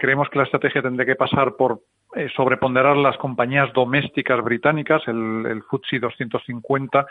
[0.00, 1.80] creemos que la estrategia tendría que pasar por
[2.16, 7.06] eh, sobreponderar las compañías domésticas británicas, el, el FTSE 250,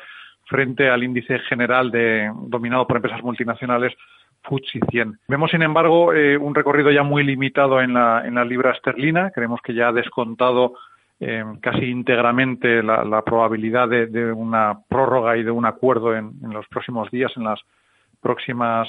[0.45, 3.93] frente al índice general de, dominado por empresas multinacionales
[4.43, 5.19] FTSE 100.
[5.27, 9.31] Vemos, sin embargo, eh, un recorrido ya muy limitado en la, en la libra esterlina.
[9.31, 10.73] Creemos que ya ha descontado
[11.19, 17.11] eh, casi íntegramente la, probabilidad de, una prórroga y de un acuerdo en, los próximos
[17.11, 17.59] días, en las
[18.21, 18.87] próximas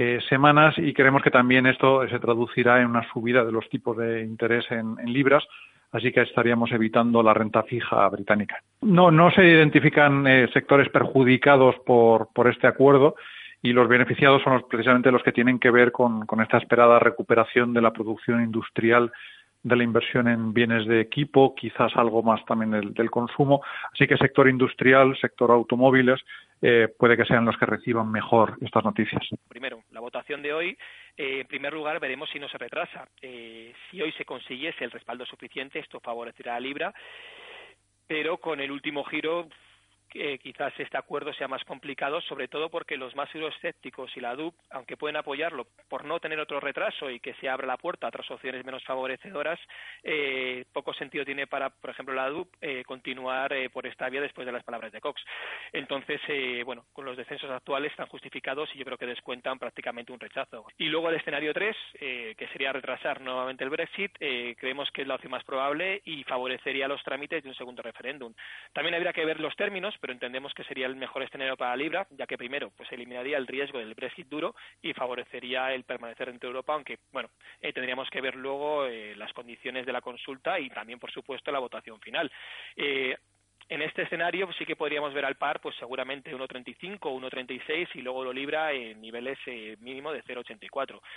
[0.00, 3.96] eh, semanas y creemos que también esto se traducirá en una subida de los tipos
[3.96, 5.42] de interés en, libras,
[5.90, 8.62] así que estaríamos evitando la renta fija británica.
[8.80, 13.16] No, no se identifican eh, sectores perjudicados por, este acuerdo
[13.60, 17.80] y los beneficiados son precisamente los que tienen que ver con, esta esperada recuperación de
[17.80, 19.10] la producción industrial
[19.64, 23.62] de la inversión en bienes de equipo, quizás algo más también del, consumo.
[23.92, 26.20] Así que sector industrial, sector automóviles,
[26.60, 29.22] eh, puede que sean los que reciban mejor estas noticias.
[29.48, 30.78] Primero, votación de hoy,
[31.16, 33.06] eh, en primer lugar, veremos si no se retrasa.
[33.20, 36.94] Eh, si hoy se consiguiese el respaldo suficiente, esto favorecerá a Libra,
[38.06, 39.48] pero con el último giro
[40.08, 44.34] que quizás este acuerdo sea más complicado, sobre todo porque los más euroescépticos y la
[44.34, 48.06] DUP, aunque pueden apoyarlo por no tener otro retraso y que se abra la puerta
[48.06, 49.58] a otras opciones menos favorecedoras,
[50.02, 54.20] eh, poco sentido tiene para, por ejemplo, la DUP eh, continuar eh, por esta vía
[54.20, 55.22] después de las palabras de Cox.
[55.72, 56.20] Entonces,
[56.64, 60.66] bueno, con los descensos actuales están justificados y yo creo que descuentan prácticamente un rechazo.
[60.78, 61.76] Y luego el escenario 3,
[62.36, 66.88] que sería retrasar nuevamente el Brexit, creemos que es la opción más probable y favorecería
[66.88, 68.32] los trámites de un segundo referéndum.
[68.72, 72.06] También habría que ver los términos, pero entendemos que sería el mejor escenario para Libra,
[72.10, 76.48] ya que primero pues eliminaría el riesgo del Brexit duro y favorecería el permanecer dentro
[76.48, 80.58] de Europa, aunque bueno, eh, tendríamos que ver luego eh, las condiciones de la consulta
[80.58, 82.30] y también, por supuesto, la votación final.
[82.76, 83.16] Eh,
[83.68, 88.24] en este escenario sí que podríamos ver al par, pues seguramente 1.35, 1.36 y luego
[88.24, 89.38] lo libra en niveles
[89.80, 91.00] mínimo de 0.84.